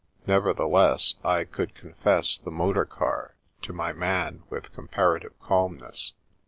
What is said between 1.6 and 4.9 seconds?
confess the motor car to my man with